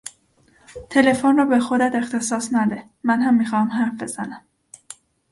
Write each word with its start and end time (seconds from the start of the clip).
تلفن 0.89 1.37
را 1.37 1.45
به 1.45 1.59
خودت 1.59 1.95
اختصاص 1.95 2.53
نده! 2.53 2.83
منهم 3.03 3.37
میخواهم 3.37 3.67
حرف 3.67 3.93
بزنم! 4.03 4.41